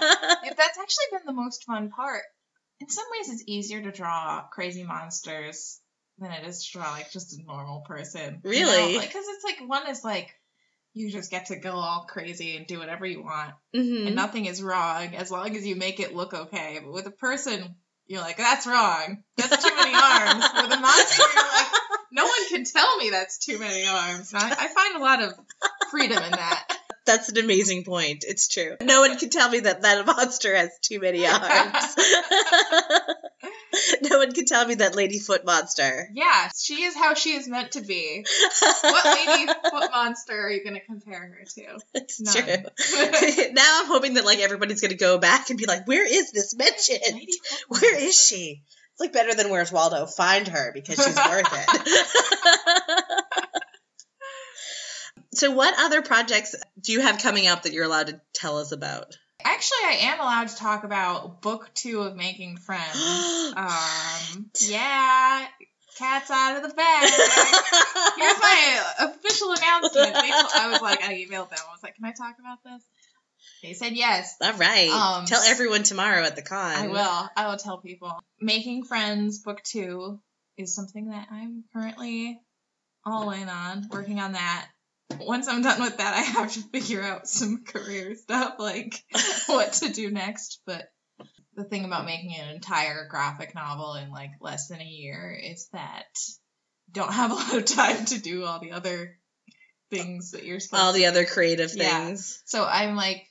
[0.58, 2.24] That's actually been the most fun part.
[2.82, 5.80] In some ways, it's easier to draw crazy monsters
[6.18, 8.42] than it is to draw like just a normal person.
[8.44, 8.72] you know?
[8.72, 8.98] Really?
[8.98, 10.30] Like, because it's like one is like
[10.94, 14.08] you just get to go all crazy and do whatever you want, Mhm.
[14.08, 16.80] and nothing is wrong as long as you make it look okay.
[16.84, 17.76] But with a person,
[18.08, 19.24] you're like, that's wrong.
[19.38, 20.46] That's too many arms.
[20.56, 21.68] With a monster, you're like,
[22.12, 24.34] no one can tell me that's too many arms.
[24.34, 25.34] And I, I find a lot of
[25.92, 26.59] freedom in that.
[27.10, 28.24] That's an amazing point.
[28.28, 28.76] It's true.
[28.84, 31.42] No one can tell me that that monster has too many arms.
[34.04, 36.08] no one can tell me that Lady Foot monster.
[36.14, 38.24] Yeah, she is how she is meant to be.
[38.82, 41.80] What lady foot monster are you going to compare her to?
[41.96, 42.34] It's None.
[42.34, 42.44] true.
[43.54, 46.56] now I'm hoping that like everybody's gonna go back and be like, "Where is this
[46.56, 47.28] mentioned?
[47.70, 50.06] Where is she?" It's like better than Where's Waldo.
[50.06, 52.96] Find her because she's worth it.
[55.34, 58.72] so, what other projects do you have coming up that you're allowed to tell us
[58.72, 59.18] about?
[59.44, 62.96] Actually, I am allowed to talk about book two of Making Friends.
[63.50, 65.48] Um, yeah,
[65.98, 67.10] cat's out of the bag.
[68.18, 70.14] Here's my official announcement.
[70.14, 71.60] They I was like, I emailed them.
[71.68, 72.84] I was like, can I talk about this?
[73.64, 74.36] They said yes.
[74.42, 74.90] All right.
[74.90, 76.76] Um, Tell everyone tomorrow at the con.
[76.76, 77.30] I will.
[77.36, 78.12] I will tell people.
[78.40, 80.20] Making Friends Book Two
[80.58, 82.40] is something that I'm currently
[83.06, 84.68] all in on, working on that.
[85.18, 89.04] Once I'm done with that, I have to figure out some career stuff, like
[89.48, 90.62] what to do next.
[90.66, 90.92] But
[91.56, 95.68] the thing about making an entire graphic novel in like less than a year is
[95.74, 96.06] that
[96.88, 99.18] you don't have a lot of time to do all the other
[99.90, 102.06] things that you're supposed All the other creative Yeah.
[102.06, 102.42] things.
[102.46, 103.26] so I'm like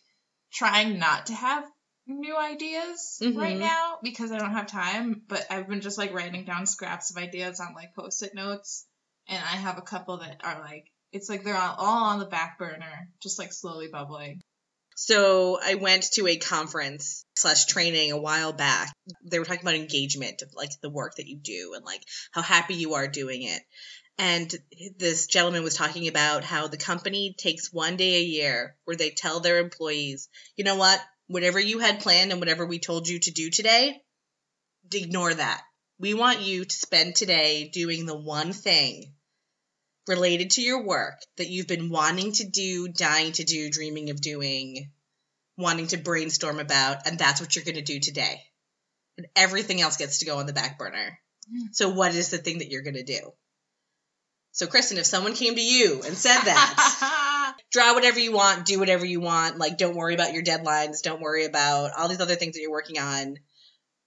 [0.52, 1.64] trying not to have
[2.06, 3.36] new ideas Mhm.
[3.36, 7.10] right now because I don't have time, but I've been just like writing down scraps
[7.10, 8.86] of ideas on like post-it notes
[9.28, 12.58] and I have a couple that are like it's like they're all, on the back
[12.58, 14.40] burner, just like slowly bubbling.
[14.96, 18.92] So I went to a conference slash training a while back.
[19.24, 22.42] They were talking about engagement of like the work that you do and like how
[22.42, 23.62] happy you are doing it.
[24.18, 24.52] And
[24.98, 29.10] this gentleman was talking about how the company takes one day a year where they
[29.10, 33.20] tell their employees, you know what, whatever you had planned and whatever we told you
[33.20, 34.02] to do today,
[34.92, 35.62] ignore that.
[36.00, 39.12] We want you to spend today doing the one thing
[40.08, 44.20] related to your work that you've been wanting to do, dying to do, dreaming of
[44.20, 44.90] doing,
[45.56, 48.40] wanting to brainstorm about, and that's what you're going to do today.
[49.16, 51.18] And everything else gets to go on the back burner.
[51.52, 51.68] Mm.
[51.72, 53.32] So, what is the thing that you're going to do?
[54.52, 58.78] So, Kristen, if someone came to you and said that, draw whatever you want, do
[58.78, 62.34] whatever you want, like don't worry about your deadlines, don't worry about all these other
[62.34, 63.36] things that you're working on,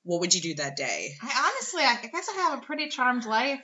[0.03, 1.13] what would you do that day?
[1.21, 3.61] I honestly, I guess I have a pretty charmed life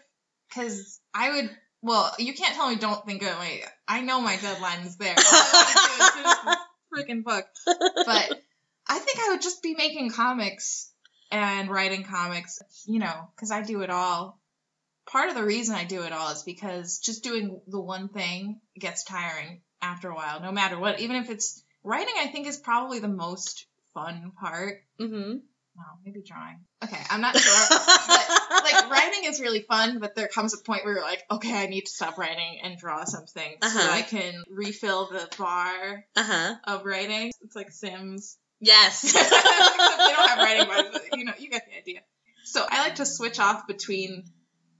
[0.49, 1.49] because I would.
[1.87, 3.61] Well, you can't tell me don't think of my.
[3.87, 5.15] I know my deadline is there.
[5.17, 6.57] All I wanna do is finish this
[6.93, 7.45] freaking book.
[8.05, 8.41] But
[8.89, 10.91] I think I would just be making comics
[11.31, 14.41] and writing comics, you know, because I do it all.
[15.09, 18.59] Part of the reason I do it all is because just doing the one thing
[18.77, 20.99] gets tiring after a while, no matter what.
[20.99, 24.81] Even if it's writing, I think is probably the most fun part.
[24.99, 25.37] Mm-hmm.
[25.77, 26.59] No, maybe drawing.
[26.83, 27.53] Okay, I'm not sure.
[28.07, 31.53] but like writing is really fun, but there comes a point where you're like, okay,
[31.53, 33.91] I need to stop writing and draw something so Uh-huh.
[33.91, 36.55] I can refill the bar Uh huh.
[36.63, 37.31] of writing.
[37.41, 38.37] It's like Sims.
[38.59, 39.03] Yes.
[39.13, 41.99] They don't have writing bars, but you know, you get the idea.
[42.43, 44.23] So I like to switch off between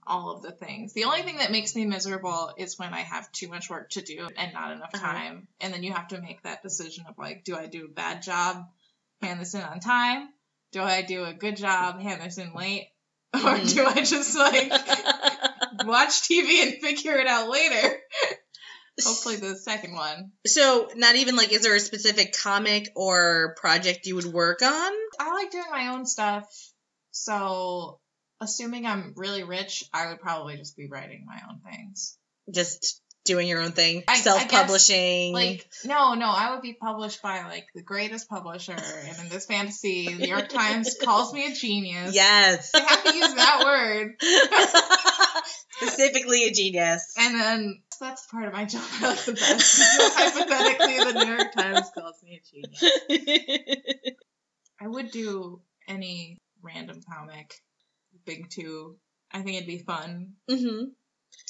[0.05, 0.93] all of the things.
[0.93, 4.01] The only thing that makes me miserable is when I have too much work to
[4.01, 5.05] do and not enough Uh-huh.
[5.05, 5.47] time.
[5.61, 8.21] And then you have to make that decision of like, do I do a bad
[8.23, 8.65] job,
[9.21, 10.29] hand this in on time?
[10.77, 12.89] Do I do a good job, in late?
[13.33, 13.73] Or Mhm.
[13.73, 14.69] do I just like
[15.85, 17.99] watch TV and figure it out later?
[19.03, 20.33] Hopefully the second one.
[20.45, 24.91] So, not even like, is there a specific comic or project you would work on?
[25.19, 26.45] I like doing my own stuff.
[27.09, 27.99] So,
[28.39, 32.19] assuming I'm really rich, I would probably just be writing my own things.
[32.51, 35.33] Just doing your own thing, guess, self-publishing.
[35.33, 39.45] Like, no, no, I would be published by like the greatest publisher, and in this
[39.45, 42.15] fantasy, the New York Times calls me a genius.
[42.15, 42.71] yes.
[42.73, 44.15] I have to use that word,
[45.81, 47.13] Specifically a genius.
[47.17, 49.79] and then that's part of my job like the best.
[50.15, 54.15] Hypothetically, the New York Times calls me a genius.
[54.81, 57.53] I would do any random comic,
[58.25, 58.97] big two.
[59.31, 60.83] I think it'd be fun hmm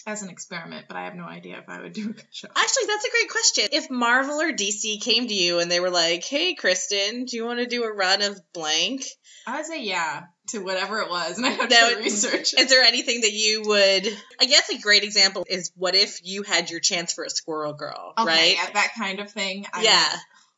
[0.07, 2.51] as an experiment, but I have no idea if I would do a good job.
[2.55, 3.67] Actually, that's a great question.
[3.73, 7.45] If Marvel or DC came to you and they were like, "Hey, Kristen, do you
[7.45, 9.03] want to do a run of blank?"
[9.45, 12.59] I would say yeah to whatever it was, and I have That to research it.
[12.61, 14.17] Is there anything that you would?
[14.39, 17.73] I guess a great example is what if you had your chance for a Squirrel
[17.73, 18.55] Girl, Okay, right?
[18.55, 19.65] yeah, that kind of thing.
[19.73, 20.09] I yeah,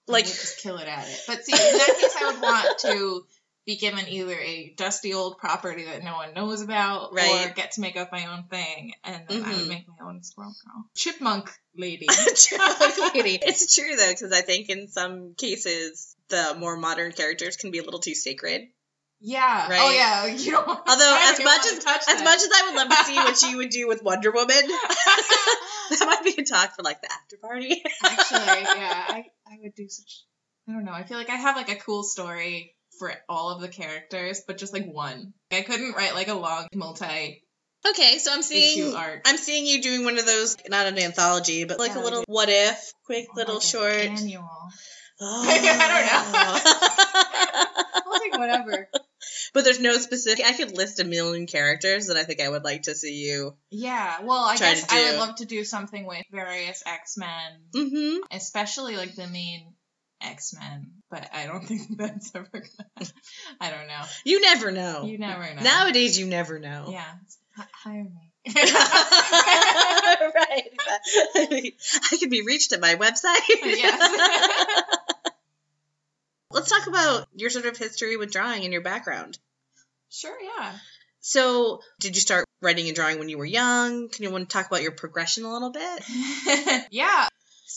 [0.08, 1.22] would, like would just kill it at it.
[1.26, 3.26] But see, in that case, I would want to
[3.70, 7.82] be given either a dusty old property that no one knows about, or get to
[7.82, 9.58] make up my own thing, and then I Mhm.
[9.60, 12.08] would make my own squirrel girl, chipmunk lady.
[12.36, 12.80] Chipmunk
[13.14, 13.38] Lady.
[13.40, 17.78] It's true though, because I think in some cases the more modern characters can be
[17.78, 18.70] a little too sacred.
[19.22, 19.70] Yeah.
[19.70, 19.80] Right.
[19.84, 20.26] Oh yeah.
[20.44, 20.66] You don't.
[20.68, 22.24] Although I as much as as that.
[22.24, 26.06] much as I would love to see what she would do with Wonder Woman, that
[26.08, 27.84] might be a talk for like the after party.
[28.04, 30.24] Actually, yeah, I, I would do such.
[30.68, 30.92] I don't know.
[30.92, 34.58] I feel like I have like a cool story for all of the characters, but
[34.58, 35.34] just like one.
[35.52, 37.44] I couldn't write like a long multi
[37.88, 39.22] Okay, so I'm seeing issue arc.
[39.26, 42.24] I'm seeing you doing one of those not an anthology, but like Yeah, a little
[42.28, 44.20] what if, quick Oh, little like an short.
[44.20, 44.70] annual.
[45.22, 46.22] I
[48.04, 48.12] don't know.
[48.14, 48.90] I'll take whatever.
[49.54, 50.46] but there's no specific.
[50.46, 53.56] I could list a million characters that I think I would like to see you.
[53.70, 54.22] Yeah.
[54.24, 58.18] Well, I Try guess I would love to do something with various X Men, Mm-hmm.
[58.32, 59.74] especially like the main
[60.22, 60.92] X Men.
[61.10, 63.10] But I don't think that's ever gonna.
[63.60, 64.04] I don't know.
[64.26, 65.06] You never know.
[65.06, 65.62] You never know.
[65.62, 66.90] Nowadays, you never know.
[66.92, 67.06] Yeah.
[67.74, 68.32] Hire me.
[68.56, 68.64] right.
[71.36, 73.42] I can be reached at my website.
[73.50, 74.86] Yes.
[76.52, 79.38] Let's talk about your sort of history with drawing and your background.
[80.10, 80.36] Sure.
[80.42, 80.74] Yeah.
[81.22, 84.10] So, did you start writing and drawing when you were young?
[84.10, 86.04] Can you want to talk about your progression a little bit?
[86.92, 87.28] yeah.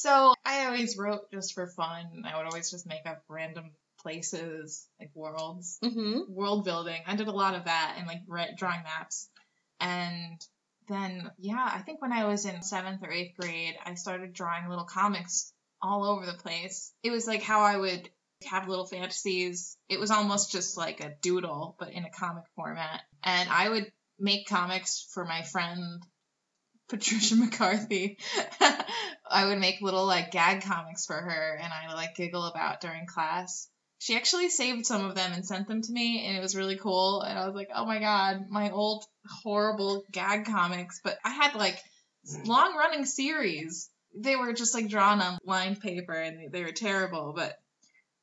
[0.02, 2.24] So I always wrote just for fun.
[2.26, 6.22] I would always just make up random places, like worlds, Mm-hmm.
[6.26, 7.00] world building.
[7.06, 9.30] I did a lot of that and like re- drawing maps.
[9.78, 10.44] And
[10.88, 14.68] then, yeah, I think when I was in seventh or eighth grade, I started drawing
[14.68, 16.92] little comics all over the place.
[17.04, 18.10] It was like how I would
[18.46, 19.76] have little fantasies.
[19.88, 23.02] It was almost just like a doodle, but in a comic format.
[23.22, 26.02] And I would make comics for my friend
[26.92, 28.18] Patricia McCarthy.
[29.31, 32.83] I would make little like gag comics for her and I would like giggle about
[32.83, 33.66] during class.
[33.98, 36.76] She actually saved some of them and sent them to me and it was really
[36.76, 39.07] cool and I was like, "Oh my god, my old
[39.42, 41.83] horrible gag comics." But I had like
[42.44, 43.88] long running series.
[44.14, 47.55] They were just like drawn on lined paper and they, they were terrible, but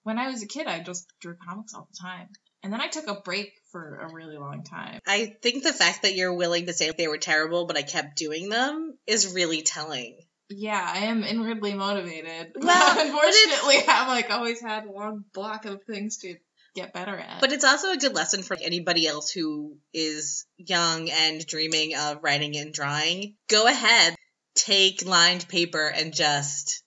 [0.03, 2.29] when I was a kid, I just drew comics all the time.
[2.63, 4.99] And then I took a break for a really long time.
[5.07, 8.17] I think the fact that you're willing to say they were terrible, but I kept
[8.17, 10.17] doing them is really telling.
[10.49, 12.53] Yeah, I am inwardly motivated.
[12.59, 16.35] Well, unfortunately, I've like always had a long block of things to
[16.75, 17.39] get better at.
[17.39, 22.23] But it's also a good lesson for anybody else who is young and dreaming of
[22.23, 23.35] writing and drawing.
[23.47, 24.15] Go ahead,
[24.55, 26.83] take lined paper and just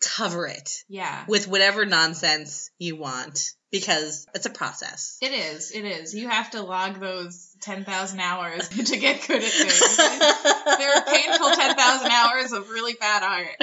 [0.00, 5.18] cover it yeah, with whatever nonsense you want because it's a process.
[5.20, 5.72] it is.
[5.72, 6.14] It is.
[6.14, 10.78] You have to log those ten thousand hours to get good at things.
[10.78, 13.56] There are painful ten thousand hours of really bad art.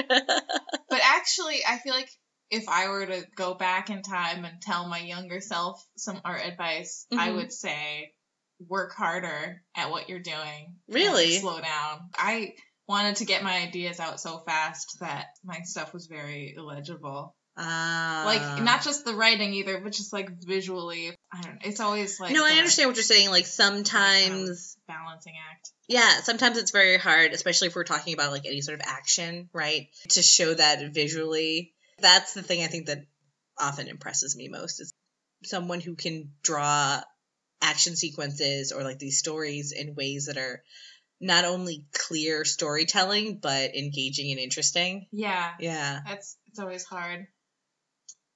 [0.90, 2.10] But actually, I feel like
[2.50, 6.42] if I were to go back in time and tell my younger self some art
[6.44, 7.34] advice, I Mhm.
[7.36, 8.12] would say
[8.68, 10.76] work harder at what you're doing.
[10.88, 11.38] Really?
[11.38, 12.10] slow down.
[12.16, 12.52] I
[12.86, 17.34] wanted to get my ideas out so fast that my stuff was very illegible.
[17.56, 18.22] Ah.
[18.26, 21.14] Like not just the writing either, but just like visually.
[21.32, 21.60] I don't know.
[21.64, 23.30] It's always like no, I understand what you're saying.
[23.30, 25.70] Like sometimes, balancing act.
[25.88, 29.48] yeah, sometimes it's very hard, especially if we're talking about like any sort of action,
[29.52, 29.88] right?
[30.10, 31.74] To show that visually.
[31.98, 33.04] That's the thing I think that
[33.58, 34.92] often impresses me most is
[35.44, 37.00] someone who can draw
[37.60, 40.62] action sequences or like these stories in ways that are
[41.20, 45.06] not only clear storytelling but engaging and interesting.
[45.12, 46.00] Yeah, Yeah.
[46.06, 47.26] that's it's always hard.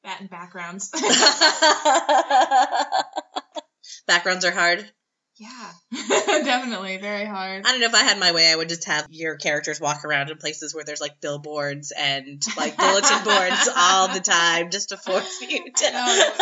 [0.07, 0.90] That and backgrounds.
[4.07, 4.88] Backgrounds are hard.
[5.37, 5.73] yeah,
[6.45, 7.66] definitely very hard.
[7.66, 10.05] I don't know if I had my way, I would just have your characters walk
[10.05, 14.90] around in places where there's like billboards and like bulletin boards all the time just
[14.90, 16.33] to force you to.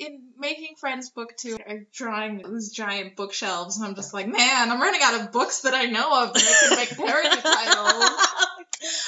[0.00, 4.72] In making Friends Book 2, I'm drawing these giant bookshelves, and I'm just like, man,
[4.72, 8.04] I'm running out of books that I know of that I can make parody titles.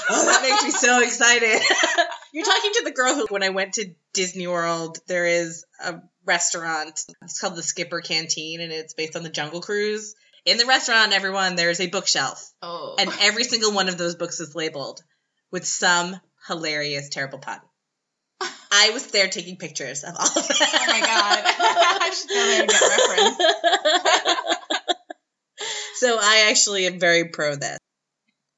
[0.09, 1.61] oh, that makes me so excited.
[2.35, 6.01] You're talking to the girl who, when I went to Disney World, there is a
[6.27, 7.01] restaurant.
[7.23, 10.17] It's called the Skipper Canteen, and it's based on the Jungle Cruise.
[10.45, 12.97] In the restaurant, everyone, there's a bookshelf, Oh.
[12.99, 15.01] and every single one of those books is labeled
[15.53, 17.61] with some hilarious, terrible pun.
[18.73, 20.45] I was there taking pictures of all of them.
[20.61, 21.45] Oh my god.
[21.47, 22.81] I should and get
[24.81, 24.99] reference.
[25.95, 27.79] so I actually am very pro this.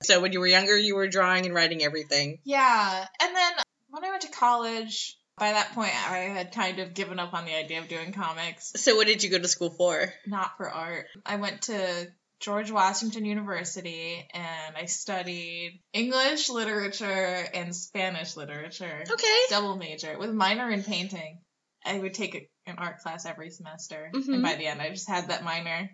[0.02, 2.38] So when you were younger, you were drawing and writing everything.
[2.44, 3.06] Yeah.
[3.20, 3.52] And then
[3.88, 7.44] when I went to college, by that point, I had kind of given up on
[7.46, 10.12] the idea of doing comics, So what did you go to school for?
[10.26, 11.06] not for art.
[11.24, 12.06] I went to
[12.40, 19.04] George Washington University and I studied English literature and Spanish literature.
[19.11, 19.38] Okay.
[19.48, 21.38] Double major with minor in painting.
[21.85, 24.26] I would take an art class every semester, Mhm.
[24.35, 25.88] and by the end, I just had that minor.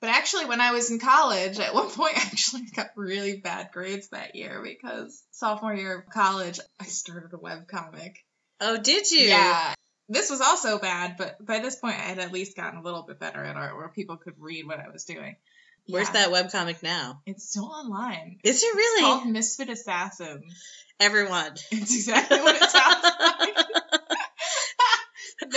[0.00, 3.70] But actually, when I was in college, at one point, I actually got really bad
[3.72, 8.14] grades that year because sophomore year of college, I started a webcomic.
[8.60, 9.26] Oh, did you?
[9.26, 9.74] Yeah.
[10.08, 13.02] This was also bad, but by this point, I had at least gotten a little
[13.02, 15.36] bit better at art where people could read what I was doing.
[15.86, 16.26] Where's Yeah.
[16.26, 17.20] that webcomic now?
[17.26, 18.38] It's still online.
[18.42, 19.02] Is it It's really?
[19.02, 20.42] called Misfit Assassin.
[21.00, 21.52] Everyone.
[21.70, 23.66] It's exactly what it sounds like.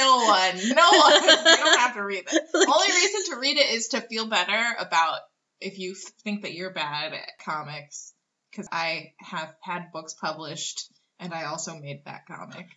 [0.02, 1.24] No one, no one.
[1.52, 2.44] You don't have to read it.
[2.54, 5.20] Only reason to read it is to feel better about
[5.60, 8.14] if you think that you're bad at comics.
[8.52, 12.68] Because I have had books published, and I also made that comic.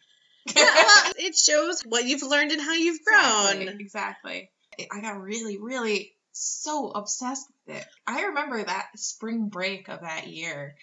[0.55, 3.63] Yeah, well, it shows what you've learned and how you've grown.
[3.63, 3.81] Exactly.
[3.81, 4.51] exactly.
[4.93, 7.87] I got really, really so obsessed with it.
[8.07, 10.77] I remember that spring break of that year.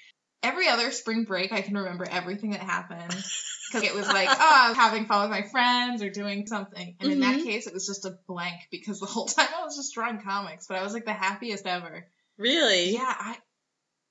[0.44, 3.24] Every other spring break, I can remember everything that happened.
[3.72, 6.98] Because it was like, oh, having fun with my friends or doing something.
[7.00, 7.44] And in that Mhm.
[7.44, 10.68] case, it was just a blank because the whole time I was just drawing comics,
[10.68, 12.08] but I was like the happiest ever.
[12.38, 12.90] Really?
[12.94, 13.38] Yeah, I.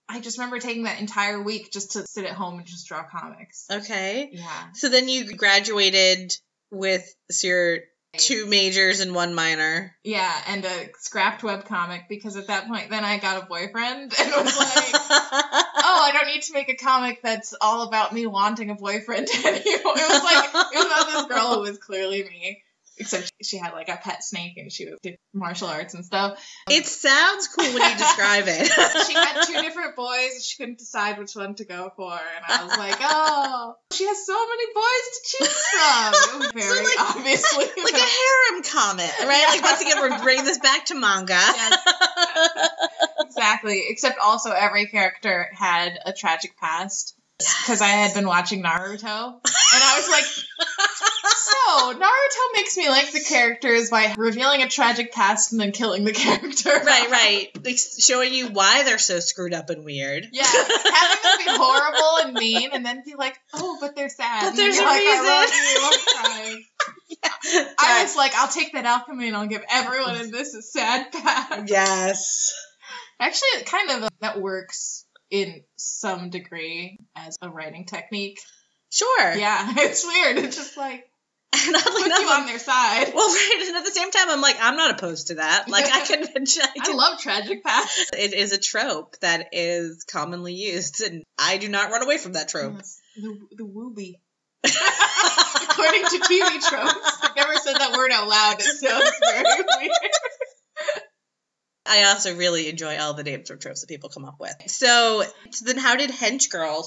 [0.09, 3.05] I just remember taking that entire week just to sit at home and just draw
[3.05, 3.66] comics.
[3.71, 4.31] Okay.
[4.33, 4.73] Yeah.
[4.75, 6.33] So then you graduated
[6.73, 7.09] with
[7.45, 7.79] your
[8.16, 9.94] two majors and one minor.
[10.03, 14.12] Yeah, and a scrapped web comic because at that point, then I got a boyfriend
[14.18, 18.12] and it was like, oh, I don't need to make a comic that's all about
[18.12, 19.62] me wanting a boyfriend anymore.
[19.64, 22.62] It was like it was about this girl who was clearly me,
[23.00, 26.38] except she had like a pet snake and she was did martial arts and stuff.
[26.68, 28.70] it sounds cool when you describe it.
[29.06, 32.64] She had two different boys she couldn't decide which one to go for, and I
[32.64, 36.12] was like, oh, she has so many boys to choose from.
[36.14, 39.46] It was very like- obviously like a harem comic, right?
[39.48, 41.32] Like once again, we're bringing this back to manga.
[41.34, 42.70] Yes.
[43.20, 43.84] Exactly.
[43.88, 47.14] Except also every character had a tragic past.
[47.62, 49.34] Because I had been watching Naruto.
[49.72, 55.12] And I was like, so, Naruto makes me like the characters by revealing a tragic
[55.12, 56.70] past and then killing the character.
[56.70, 57.49] right, right.
[57.64, 60.28] Like showing you why they're so screwed up and weird.
[60.32, 60.45] Yeah.
[60.45, 64.43] Having them be horrible and mean and then be like, oh, but they're sad.
[64.43, 65.24] But And there's a like, reason.
[65.26, 66.22] I love you.
[66.22, 66.64] I'm crying.
[67.78, 71.12] I was like, I'll take that alchemy and I'll give everyone in this a sad
[71.12, 71.68] past.
[71.68, 72.55] yes.
[73.18, 78.41] Actually, it kind of uh, that works in some degree as a writing technique.
[78.91, 79.35] Sure.
[79.35, 80.39] Yeah, it's weird.
[80.39, 81.07] It's just like
[81.53, 83.12] And put enough, you on their side.
[83.12, 85.68] well, right, and at the same time, I'm like, I'm not opposed to that.
[85.68, 88.11] Like, I can, I I love tragic past.
[88.16, 92.35] it is a trope that is commonly used, and I do not run away from
[92.35, 92.74] that trope.
[92.76, 94.14] Yes, The the woobie.
[94.62, 98.57] According to TV tropes, I've never said that word out loud.
[98.61, 99.43] It sounds very
[99.78, 99.91] weird.
[101.87, 104.55] I also really enjoy all the names or tropes that people come up with.
[104.66, 106.87] So, so then, how did Hench Girl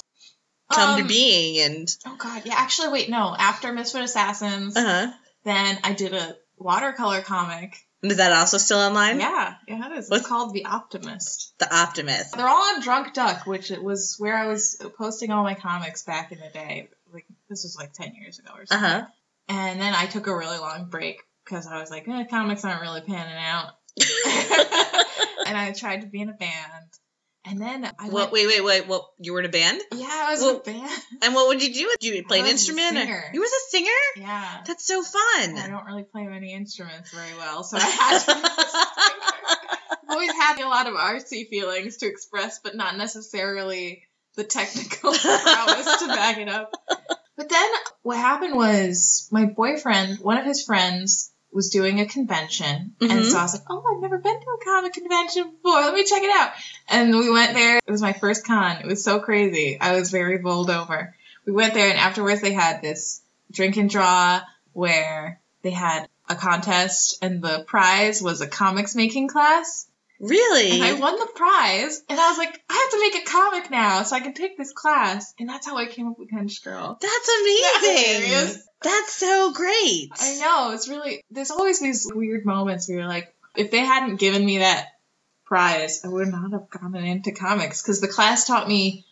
[0.72, 1.60] come to Um, being?
[1.66, 2.54] And Oh god, yeah.
[2.56, 3.36] Actually, wait, no.
[3.38, 5.12] After Misfit Assassins, uh huh.
[5.44, 7.76] then I did a watercolor comic.
[8.04, 9.20] Is that also still online?
[9.20, 10.10] Yeah, yeah, it is.
[10.10, 11.54] What's- It's called The Optimist.
[11.58, 12.36] The Optimist.
[12.36, 16.04] They're all on Drunk Duck, which it was where I was posting all my comics
[16.04, 16.90] back in the day.
[17.14, 18.86] Like this was like ten years ago or something.
[18.90, 19.06] Uh-huh.
[19.48, 22.82] And then I took a really long break because I was like, eh, comics aren't
[22.82, 23.72] really panning out.
[25.48, 26.52] and I tried to be in a band.
[27.46, 28.14] And then I What?
[28.14, 28.88] went, Wait, wait, wait.
[28.88, 29.04] What?
[29.20, 29.82] You were in a band?
[29.94, 31.02] yeah, I was Well- in a band.
[31.24, 31.92] And what would you do?
[32.00, 32.96] Did you play an instrument?
[32.98, 33.24] or- singer.
[33.34, 33.90] You was a singer?
[34.16, 34.62] Yeah.
[34.66, 35.58] That's so fun.
[35.58, 38.32] I don't really play many instruments very well, so I had to.
[40.04, 44.04] I've always had a lot of artsy feelings to express, but not necessarily
[44.36, 46.72] the technical prowess to back it up.
[47.36, 47.72] But then
[48.04, 53.32] what happened was my boyfriend, one of his friends, was doing a convention, and Mhm.
[53.32, 55.82] so I was like, "Oh, I've never been to a comic convention before.
[55.82, 56.52] Let me check it out."
[56.88, 57.78] And we went there.
[57.78, 58.78] It was my first con.
[58.78, 59.78] It was so crazy.
[59.80, 61.16] I was very bowled over.
[61.46, 64.42] We went there, and afterwards they had this drink and draw
[64.74, 69.86] where they had a contest, and the prize was a comics making class.
[70.30, 70.72] Really?
[70.72, 73.72] And I won the prize, and I was like, I have to make a comic
[73.72, 75.34] now so I can take this class.
[75.40, 76.98] And that's how I came up with Hench Girl.
[77.00, 78.62] That's that amazing.
[78.82, 80.10] That's so great.
[80.20, 84.18] I know, it's really, there's always these weird moments where you're like, if they hadn't
[84.18, 84.88] given me that
[85.46, 89.06] prize, I would not have gotten into comics because the class taught me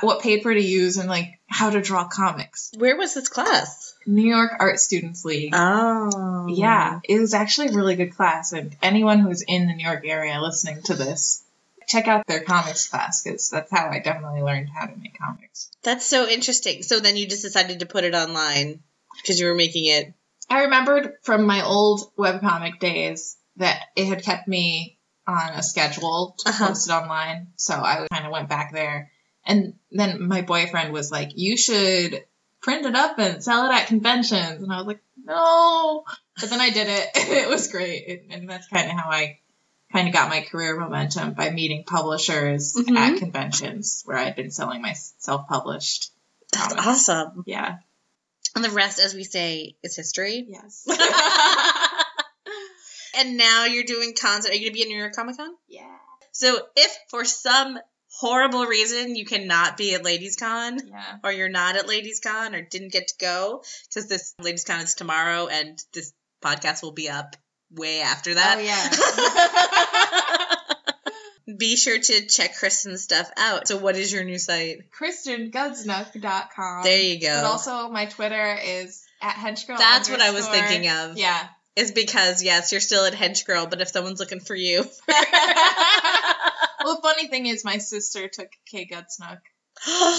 [0.00, 2.72] what paper to use and like how to draw comics.
[2.76, 3.93] Where was this class?
[4.06, 5.52] New York Art Students League.
[5.54, 6.46] Oh.
[6.48, 10.04] Yeah, it was actually a really good class, and anyone who's in the New York
[10.06, 11.42] area listening to this,
[11.86, 15.70] check out their comics class because that's how I definitely learned how to make comics.
[15.82, 16.82] That's so interesting.
[16.82, 18.80] So then you just decided to put it online
[19.20, 20.14] because you were making it.
[20.48, 26.36] I remembered from my old webcomic days that it had kept me on a schedule
[26.40, 26.68] to Uh-huh.
[26.68, 29.10] post it online, so I kind of went back there.
[29.46, 32.24] And then my boyfriend was like, "You should
[32.64, 36.04] print it up and sell it at conventions," and I was like, "No."
[36.40, 39.38] But then I did it, it was great, It- and that's kind of how I
[39.92, 42.96] kind of got my career momentum by meeting publishers Mhm.
[42.96, 46.10] at conventions where I'd been selling my self-published.
[46.52, 46.86] That's comics.
[46.88, 47.44] awesome.
[47.46, 47.76] Yeah.
[48.56, 50.44] And the rest, as we say, is history.
[50.48, 50.84] Yes.
[53.16, 54.46] and now you're doing cons.
[54.48, 55.50] Are you going to be at New York Comic Con?
[55.68, 55.82] yeah.
[56.32, 57.78] So if for some
[58.18, 61.16] horrible reason you cannot be at Ladies Con, Yeah.
[61.22, 64.80] or you're not at Ladies Con, or didn't get to go, because this Ladies Con
[64.80, 66.12] is tomorrow, and this
[66.42, 67.36] podcast will be up
[67.70, 68.58] way after oh, that.
[68.58, 70.56] Oh yeah.
[71.58, 73.68] Be sure to check Kristen's stuff out.
[73.68, 74.90] So, what is your new site?
[74.98, 76.82] KristenGudsnuk.com.
[76.84, 77.42] There you go.
[77.42, 79.76] But also my Twitter is at henchgirl.
[79.76, 81.18] That's what I was thinking of.
[81.18, 81.46] Yeah.
[81.76, 84.84] Is because yes, you're still at henchgirl, but if someone's looking for you,
[86.84, 89.38] well, the funny thing is, my sister took K Gudsnuk.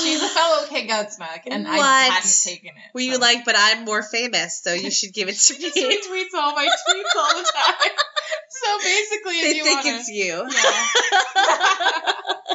[0.03, 2.11] She's a fellow K Gudsnuk, and I What?
[2.13, 2.93] hadn't taken it.
[2.93, 5.71] Were you like, but I'm more famous, so you should give it to me?
[5.71, 7.91] She retweets all my tweets all the time.
[8.47, 10.47] So basically, if they think wanna, it's you.
[10.49, 12.45] yeah.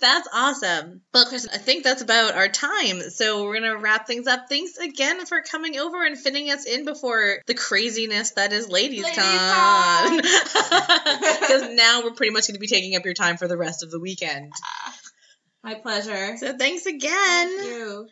[0.00, 1.02] That's awesome.
[1.12, 3.00] Well, Kristen, I think that's about our time.
[3.10, 4.48] So we're gonna wrap things up.
[4.48, 9.02] Thanks again for coming over and fitting us in before the craziness that is Ladies,
[9.02, 10.16] Ladies Con.
[10.16, 13.90] Because now we're pretty much gonna be taking up your time for the rest of
[13.90, 14.52] the weekend.
[14.64, 14.94] Ah,
[15.64, 16.36] my pleasure.
[16.36, 17.58] So thanks again.
[17.58, 18.08] Thank you.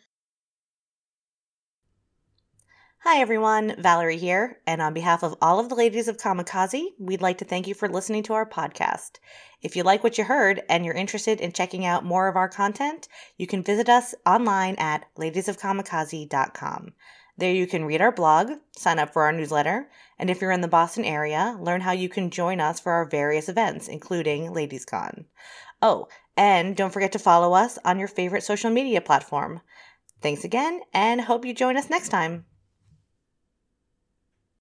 [3.01, 7.21] Hi everyone, Valerie here, and on behalf of all of the ladies of Kamikaze, we'd
[7.21, 9.19] like to thank you for listening to our podcast.
[9.61, 12.49] If you like what you heard and you're interested in checking out more of our
[12.49, 16.93] content, you can visit us online at ladiesofkamikaze.com.
[17.37, 20.61] There you can read our blog, sign up for our newsletter, and if you're in
[20.61, 25.25] the Boston area, learn how you can join us for our various events, including LadiesCon.
[25.83, 29.61] Oh, and don't forget to follow us on your favorite social media platform.
[30.19, 32.45] Thanks again, and hope you join us next time.